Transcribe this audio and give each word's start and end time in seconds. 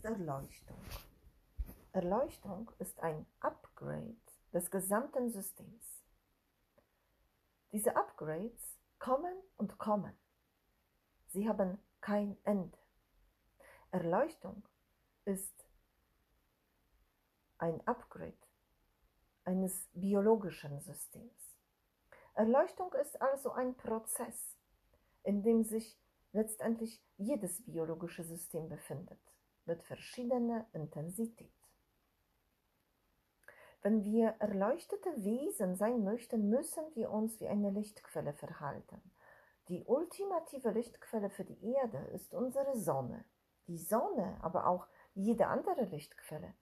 ist 0.00 0.04
Erleuchtung? 0.06 0.78
Erleuchtung 1.92 2.70
ist 2.78 2.98
ein 3.00 3.26
Upgrade 3.40 4.16
des 4.52 4.70
gesamten 4.70 5.30
Systems. 5.30 6.02
Diese 7.72 7.94
Upgrades 7.96 8.78
kommen 8.98 9.34
und 9.58 9.76
kommen. 9.76 10.16
Sie 11.28 11.46
haben 11.46 11.78
kein 12.00 12.38
Ende. 12.44 12.78
Erleuchtung 13.90 14.62
ist 15.26 15.66
ein 17.58 17.86
Upgrade 17.86 18.46
eines 19.44 19.86
biologischen 19.92 20.80
Systems. 20.80 21.58
Erleuchtung 22.34 22.92
ist 22.94 23.20
also 23.20 23.52
ein 23.52 23.76
Prozess, 23.76 24.56
in 25.24 25.42
dem 25.42 25.62
sich 25.62 25.98
letztendlich 26.32 27.02
jedes 27.18 27.62
biologische 27.66 28.24
System 28.24 28.68
befindet, 28.68 29.20
mit 29.66 29.82
verschiedener 29.82 30.66
Intensität. 30.72 31.52
Wenn 33.82 34.04
wir 34.04 34.34
erleuchtete 34.38 35.24
Wesen 35.24 35.74
sein 35.74 36.04
möchten, 36.04 36.50
müssen 36.50 36.84
wir 36.94 37.10
uns 37.10 37.40
wie 37.40 37.48
eine 37.48 37.70
Lichtquelle 37.70 38.34
verhalten. 38.34 39.00
Die 39.68 39.84
ultimative 39.84 40.70
Lichtquelle 40.70 41.30
für 41.30 41.44
die 41.44 41.64
Erde 41.64 41.98
ist 42.12 42.34
unsere 42.34 42.76
Sonne. 42.76 43.24
Die 43.68 43.78
Sonne, 43.78 44.36
aber 44.42 44.66
auch 44.66 44.86
jede 45.14 45.46
andere 45.46 45.84
Lichtquelle, 45.84 46.54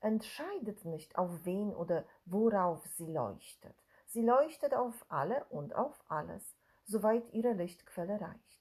entscheidet 0.00 0.84
nicht, 0.84 1.16
auf 1.16 1.44
wen 1.44 1.74
oder 1.74 2.04
worauf 2.24 2.86
sie 2.86 3.12
leuchtet. 3.12 3.74
Sie 4.06 4.22
leuchtet 4.22 4.74
auf 4.74 5.04
alle 5.08 5.44
und 5.46 5.74
auf 5.74 6.04
alles, 6.08 6.56
soweit 6.84 7.32
ihre 7.32 7.52
Lichtquelle 7.52 8.20
reicht. 8.20 8.59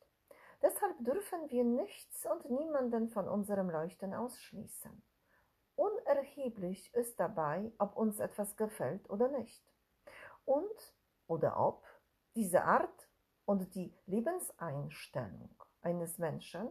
Deshalb 0.61 0.95
dürfen 0.99 1.49
wir 1.49 1.63
nichts 1.63 2.25
und 2.25 2.49
niemanden 2.49 3.09
von 3.09 3.27
unserem 3.27 3.69
Leuchten 3.69 4.13
ausschließen. 4.13 5.03
Unerheblich 5.75 6.93
ist 6.93 7.19
dabei, 7.19 7.71
ob 7.77 7.95
uns 7.95 8.19
etwas 8.19 8.57
gefällt 8.57 9.09
oder 9.09 9.29
nicht. 9.29 9.63
Und 10.45 10.95
oder 11.27 11.59
ob 11.59 11.85
diese 12.35 12.63
Art 12.63 13.09
und 13.45 13.73
die 13.75 13.95
Lebenseinstellung 14.05 15.55
eines 15.81 16.17
Menschen 16.17 16.69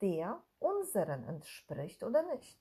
der 0.00 0.42
unseren 0.58 1.24
entspricht 1.24 2.02
oder 2.04 2.22
nicht. 2.34 2.58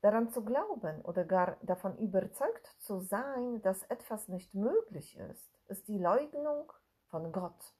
Daran 0.00 0.30
zu 0.30 0.44
glauben 0.44 1.02
oder 1.02 1.24
gar 1.24 1.56
davon 1.62 1.98
überzeugt 1.98 2.66
zu 2.78 3.00
sein, 3.00 3.60
dass 3.62 3.82
etwas 3.84 4.28
nicht 4.28 4.54
möglich 4.54 5.16
ist, 5.16 5.58
ist 5.66 5.88
die 5.88 5.98
Leugnung 5.98 6.72
von 7.08 7.32
Gott, 7.32 7.74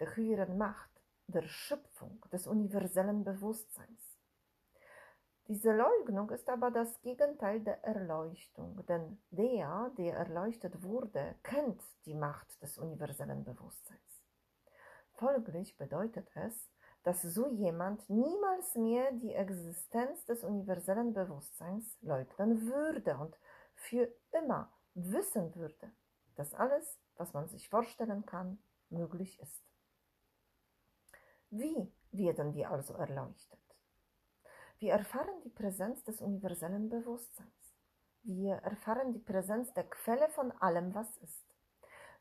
der 0.00 0.16
höheren 0.16 0.58
Macht, 0.58 0.90
der 1.26 1.42
Schöpfung, 1.42 2.24
des 2.32 2.46
universellen 2.46 3.22
Bewusstseins. 3.22 4.18
Diese 5.46 5.72
Leugnung 5.72 6.30
ist 6.30 6.48
aber 6.48 6.70
das 6.70 7.00
Gegenteil 7.02 7.60
der 7.60 7.82
Erleuchtung, 7.84 8.84
denn 8.86 9.20
der, 9.30 9.90
der 9.98 10.16
erleuchtet 10.16 10.82
wurde, 10.82 11.34
kennt 11.42 11.82
die 12.06 12.14
Macht 12.14 12.62
des 12.62 12.78
universellen 12.78 13.44
Bewusstseins. 13.44 14.24
Folglich 15.14 15.76
bedeutet 15.76 16.28
es, 16.34 16.70
dass 17.02 17.22
so 17.22 17.48
jemand 17.48 18.08
niemals 18.08 18.74
mehr 18.76 19.10
die 19.12 19.32
Existenz 19.34 20.24
des 20.24 20.44
universellen 20.44 21.12
Bewusstseins 21.12 21.98
leugnen 22.00 22.62
würde 22.62 23.16
und 23.18 23.36
für 23.74 24.08
immer 24.32 24.72
wissen 24.94 25.54
würde, 25.54 25.90
dass 26.36 26.54
alles, 26.54 26.98
was 27.16 27.32
man 27.32 27.48
sich 27.48 27.68
vorstellen 27.68 28.24
kann, 28.24 28.62
möglich 28.88 29.40
ist. 29.40 29.69
Wie 31.50 31.92
werden 32.12 32.54
wir 32.54 32.70
also 32.70 32.94
erleuchtet? 32.94 33.58
Wir 34.78 34.92
erfahren 34.92 35.42
die 35.44 35.48
Präsenz 35.50 36.04
des 36.04 36.20
universellen 36.20 36.88
Bewusstseins. 36.88 37.74
Wir 38.22 38.54
erfahren 38.56 39.12
die 39.12 39.18
Präsenz 39.18 39.72
der 39.74 39.84
Quelle 39.84 40.28
von 40.28 40.52
allem, 40.52 40.94
was 40.94 41.16
ist. 41.18 41.44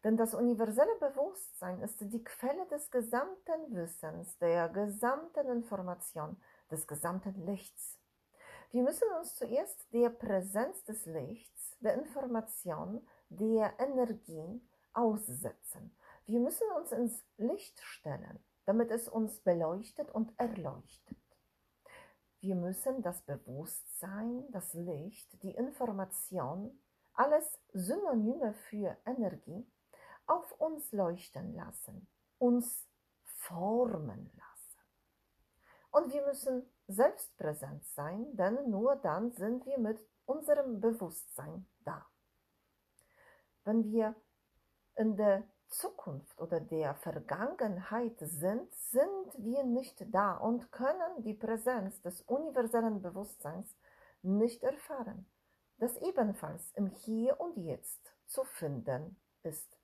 Denn 0.03 0.17
das 0.17 0.33
universelle 0.33 0.95
Bewusstsein 0.99 1.79
ist 1.81 2.01
die 2.01 2.23
Quelle 2.23 2.65
des 2.67 2.89
gesamten 2.89 3.75
Wissens, 3.75 4.35
der 4.39 4.67
gesamten 4.69 5.47
Information, 5.47 6.41
des 6.71 6.87
gesamten 6.87 7.45
Lichts. 7.45 7.99
Wir 8.71 8.81
müssen 8.81 9.07
uns 9.19 9.35
zuerst 9.35 9.93
der 9.93 10.09
Präsenz 10.09 10.83
des 10.85 11.05
Lichts, 11.05 11.77
der 11.81 11.93
Information, 11.95 13.05
der 13.29 13.73
Energie 13.79 14.59
aussetzen. 14.93 15.95
Wir 16.25 16.39
müssen 16.39 16.67
uns 16.77 16.91
ins 16.91 17.23
Licht 17.37 17.79
stellen, 17.81 18.39
damit 18.69 18.91
es 18.91 19.09
uns 19.09 19.39
beleuchtet 19.39 20.11
und 20.11 20.31
erleuchtet. 20.39 21.17
Wir 22.39 22.53
müssen 22.53 23.01
das 23.01 23.19
Bewusstsein, 23.23 24.45
das 24.51 24.75
Licht, 24.75 25.41
die 25.41 25.55
Information, 25.55 26.79
alles 27.13 27.59
Synonyme 27.73 28.53
für 28.53 28.95
Energie, 29.07 29.65
auf 30.27 30.51
uns 30.61 30.91
leuchten 30.91 31.55
lassen, 31.55 32.07
uns 32.37 32.87
formen 33.23 34.29
lassen. 34.37 34.79
Und 35.89 36.13
wir 36.13 36.23
müssen 36.27 36.71
selbst 36.85 37.35
präsent 37.37 37.83
sein, 37.87 38.35
denn 38.35 38.69
nur 38.69 38.97
dann 38.97 39.31
sind 39.31 39.65
wir 39.65 39.79
mit 39.79 39.99
unserem 40.25 40.79
Bewusstsein 40.79 41.65
da. 41.85 42.05
Wenn 43.63 43.91
wir 43.91 44.13
in 44.93 45.17
der 45.17 45.43
Zukunft 45.69 46.39
oder 46.39 46.59
der 46.59 46.95
Vergangenheit 46.95 48.17
sind, 48.19 48.73
sind 48.73 49.33
wir 49.37 49.63
nicht 49.63 50.03
da 50.13 50.33
und 50.33 50.71
können 50.71 51.23
die 51.23 51.33
Präsenz 51.33 52.01
des 52.01 52.21
universellen 52.21 53.01
Bewusstseins 53.01 53.75
nicht 54.21 54.63
erfahren, 54.63 55.25
das 55.77 55.95
ebenfalls 55.97 56.71
im 56.73 56.87
Hier 56.87 57.39
und 57.39 57.57
Jetzt 57.57 58.13
zu 58.25 58.43
finden 58.43 59.15
ist. 59.43 59.77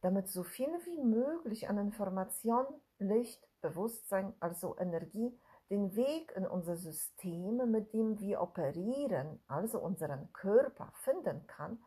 Damit 0.00 0.28
so 0.28 0.42
viel 0.42 0.72
wie 0.84 1.00
möglich 1.00 1.68
an 1.68 1.78
Information, 1.78 2.66
Licht, 2.98 3.46
Bewusstsein, 3.60 4.34
also 4.40 4.76
Energie, 4.78 5.38
den 5.70 5.96
Weg 5.96 6.32
in 6.36 6.46
unser 6.46 6.76
System, 6.76 7.70
mit 7.70 7.94
dem 7.94 8.18
wir 8.18 8.42
operieren, 8.42 9.42
also 9.48 9.78
unseren 9.78 10.30
Körper, 10.32 10.92
finden 11.02 11.46
kann, 11.46 11.82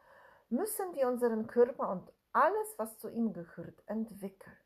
müssen 0.50 0.96
wir 0.96 1.08
unseren 1.08 1.48
Körper 1.48 1.90
und 1.90 2.12
alles, 2.32 2.76
was 2.78 2.98
zu 3.00 3.10
ihm 3.10 3.34
gehört, 3.34 3.82
entwickeln. 3.88 4.58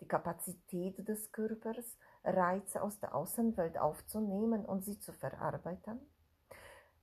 Die 0.00 0.08
Kapazität 0.08 1.06
des 1.06 1.32
Körpers, 1.32 1.96
Reize 2.24 2.82
aus 2.82 2.98
der 2.98 3.14
Außenwelt 3.14 3.78
aufzunehmen 3.78 4.64
und 4.64 4.84
sie 4.84 4.98
zu 4.98 5.12
verarbeiten, 5.12 6.00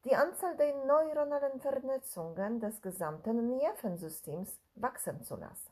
die 0.06 0.16
Anzahl 0.16 0.58
der 0.58 0.75
neuronalen 0.86 1.62
Vernetzungen 1.62 2.59
des 2.59 2.81
gesamten 2.81 3.58
Nervensystems 3.58 4.59
wachsen 4.75 5.24
zu 5.24 5.38
lassen. 5.38 5.72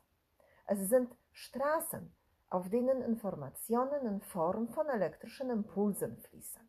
Es 0.67 0.87
sind 0.87 1.13
Straßen, 1.33 2.15
auf 2.49 2.69
denen 2.69 3.01
Informationen 3.01 4.05
in 4.05 4.21
Form 4.21 4.69
von 4.69 4.87
elektrischen 4.87 5.49
Impulsen 5.49 6.17
fließen. 6.17 6.61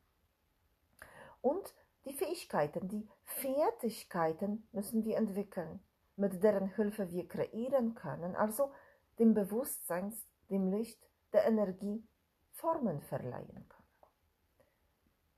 Und 1.40 1.74
die 2.04 2.12
Fähigkeiten, 2.12 2.88
die 2.88 3.08
Fertigkeiten 3.24 4.66
müssen 4.72 5.04
wir 5.04 5.16
entwickeln, 5.16 5.80
mit 6.16 6.42
deren 6.42 6.74
Hilfe 6.74 7.10
wir 7.10 7.28
kreieren 7.28 7.94
können, 7.94 8.36
also 8.36 8.72
dem 9.18 9.34
Bewusstsein, 9.34 10.12
dem 10.50 10.70
Licht, 10.70 11.00
der 11.32 11.46
Energie 11.46 12.06
Formen 12.52 13.00
verleihen 13.02 13.66
können. 13.68 13.82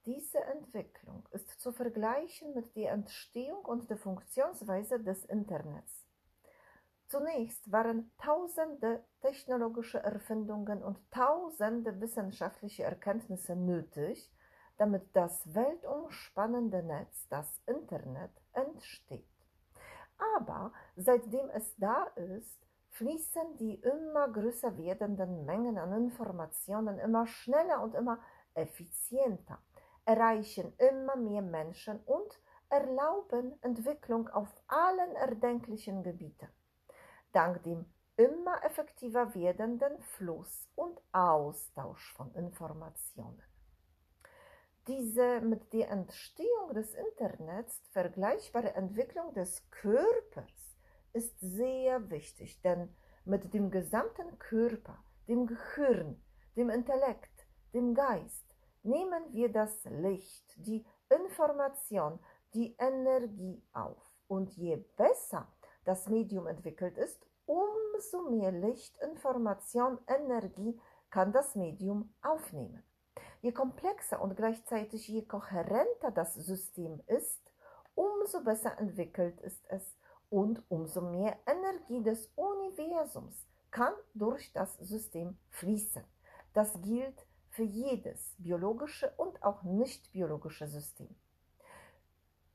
Diese 0.06 0.40
Entwicklung 0.44 1.26
ist 1.30 1.48
zu 1.60 1.72
vergleichen 1.72 2.52
mit 2.52 2.76
der 2.76 2.92
Entstehung 2.92 3.64
und 3.64 3.88
der 3.88 3.96
Funktionsweise 3.96 5.00
des 5.00 5.24
Internets. 5.24 6.04
Zunächst 7.06 7.70
waren 7.70 8.10
tausende 8.18 9.04
technologische 9.20 9.98
Erfindungen 9.98 10.82
und 10.82 10.98
tausende 11.10 12.00
wissenschaftliche 12.00 12.82
Erkenntnisse 12.82 13.56
nötig, 13.56 14.30
damit 14.76 15.14
das 15.14 15.54
weltumspannende 15.54 16.82
Netz, 16.82 17.28
das 17.28 17.60
Internet, 17.66 18.32
entsteht. 18.52 19.28
Aber 20.36 20.72
seitdem 20.96 21.48
es 21.50 21.74
da 21.76 22.04
ist, 22.16 22.66
fließen 22.90 23.56
die 23.56 23.74
immer 23.74 24.28
größer 24.28 24.76
werdenden 24.76 25.44
Mengen 25.44 25.78
an 25.78 25.92
Informationen 25.92 26.98
immer 26.98 27.26
schneller 27.26 27.82
und 27.82 27.94
immer 27.94 28.20
effizienter 28.54 29.58
erreichen 30.04 30.74
immer 30.78 31.16
mehr 31.16 31.42
Menschen 31.42 31.98
und 32.00 32.40
erlauben 32.68 33.60
Entwicklung 33.62 34.28
auf 34.28 34.48
allen 34.66 35.16
erdenklichen 35.16 36.02
Gebieten. 36.02 36.48
Dank 37.32 37.62
dem 37.62 37.86
immer 38.16 38.62
effektiver 38.64 39.34
werdenden 39.34 40.00
Fluss 40.02 40.68
und 40.74 41.00
Austausch 41.12 42.12
von 42.14 42.32
Informationen. 42.34 43.42
Diese 44.86 45.40
mit 45.40 45.72
der 45.72 45.90
Entstehung 45.90 46.74
des 46.74 46.92
Internets 46.92 47.80
vergleichbare 47.92 48.74
Entwicklung 48.74 49.32
des 49.32 49.62
Körpers 49.70 50.76
ist 51.14 51.40
sehr 51.40 52.10
wichtig, 52.10 52.60
denn 52.60 52.94
mit 53.24 53.54
dem 53.54 53.70
gesamten 53.70 54.38
Körper, 54.38 55.02
dem 55.26 55.46
Gehirn, 55.46 56.22
dem 56.54 56.68
Intellekt, 56.68 57.46
dem 57.72 57.94
Geist, 57.94 58.44
nehmen 58.82 59.32
wir 59.32 59.50
das 59.50 59.84
Licht, 59.84 60.52
die 60.56 60.84
Information, 61.08 62.18
die 62.52 62.76
Energie 62.78 63.62
auf. 63.72 64.02
Und 64.28 64.52
je 64.52 64.76
besser 64.98 65.50
das 65.84 66.10
Medium 66.10 66.46
entwickelt 66.46 66.98
ist, 66.98 67.26
umso 67.46 68.28
mehr 68.28 68.52
Licht, 68.52 68.98
Information, 68.98 69.98
Energie 70.06 70.78
kann 71.08 71.32
das 71.32 71.54
Medium 71.54 72.12
aufnehmen. 72.20 72.82
Je 73.44 73.52
komplexer 73.52 74.22
und 74.22 74.36
gleichzeitig 74.36 75.06
je 75.06 75.20
kohärenter 75.20 76.10
das 76.10 76.32
System 76.32 77.02
ist, 77.08 77.42
umso 77.94 78.42
besser 78.42 78.78
entwickelt 78.78 79.38
ist 79.42 79.62
es 79.68 79.98
und 80.30 80.62
umso 80.70 81.02
mehr 81.02 81.36
Energie 81.44 82.02
des 82.02 82.30
Universums 82.36 83.46
kann 83.70 83.92
durch 84.14 84.50
das 84.54 84.78
System 84.78 85.36
fließen. 85.50 86.02
Das 86.54 86.80
gilt 86.80 87.26
für 87.50 87.64
jedes 87.64 88.34
biologische 88.38 89.12
und 89.18 89.42
auch 89.42 89.62
nicht 89.62 90.10
biologische 90.12 90.66
System. 90.66 91.14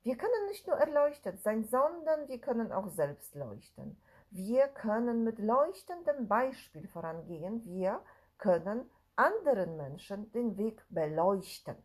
Wir 0.02 0.18
können 0.18 0.48
nicht 0.48 0.66
nur 0.66 0.78
erleuchtet 0.78 1.40
sein, 1.44 1.66
sondern 1.66 2.28
wir 2.30 2.42
können 2.42 2.72
auch 2.72 2.88
selbst 2.88 3.36
leuchten. 3.36 4.02
Wir 4.32 4.68
können 4.70 5.24
mit 5.24 5.38
leuchtendem 5.38 6.28
Beispiel 6.28 6.88
vorangehen. 6.88 7.64
Wir 7.64 8.02
können 8.40 8.90
anderen 9.20 9.76
Menschen 9.76 10.32
den 10.32 10.58
Weg 10.58 10.82
beleuchten, 10.90 11.76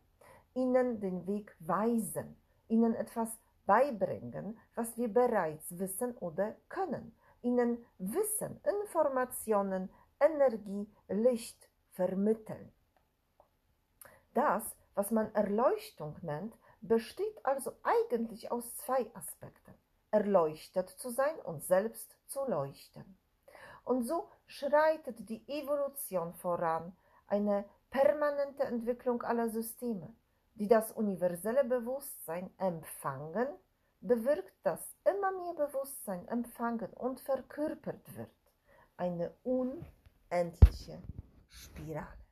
ihnen 0.53 1.01
den 1.01 1.27
Weg 1.27 1.53
weisen, 1.59 2.37
ihnen 2.69 2.95
etwas 2.95 3.29
beibringen, 3.65 4.57
was 4.73 4.95
wir 4.97 5.09
bereits 5.09 5.77
wissen 5.77 6.15
oder 6.19 6.55
können, 6.69 7.13
ihnen 7.41 7.85
Wissen, 7.97 8.61
Informationen, 8.63 9.89
Energie, 10.19 10.89
Licht 11.09 11.69
vermitteln. 11.91 12.71
Das, 14.33 14.63
was 14.93 15.11
man 15.11 15.33
Erleuchtung 15.35 16.15
nennt, 16.21 16.55
besteht 16.79 17.45
also 17.45 17.73
eigentlich 17.83 18.49
aus 18.49 18.77
zwei 18.77 19.13
Aspekten. 19.13 19.73
Erleuchtet 20.09 20.89
zu 20.89 21.09
sein 21.09 21.37
und 21.43 21.63
selbst 21.65 22.15
zu 22.27 22.45
leuchten. 22.45 23.17
Und 23.83 24.03
so 24.03 24.29
schreitet 24.47 25.27
die 25.29 25.43
Evolution 25.49 26.33
voran, 26.35 26.95
eine 27.27 27.65
permanente 27.89 28.63
Entwicklung 28.63 29.23
aller 29.23 29.49
Systeme, 29.49 30.13
die 30.55 30.67
das 30.67 30.91
universelle 30.91 31.63
Bewusstsein 31.63 32.49
empfangen, 32.57 33.47
bewirkt, 34.01 34.53
dass 34.63 34.95
immer 35.05 35.31
mehr 35.31 35.53
Bewusstsein 35.53 36.27
empfangen 36.27 36.91
und 36.93 37.19
verkörpert 37.21 38.15
wird. 38.15 38.29
Eine 38.97 39.33
unendliche 39.43 41.01
Spirale. 41.49 42.24